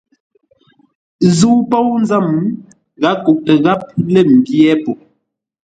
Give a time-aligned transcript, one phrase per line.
[1.37, 2.27] Zə̂u póu nzə́m,
[3.01, 3.81] gháp kuʼtə gháp
[4.13, 4.91] lə̂ mbyé po.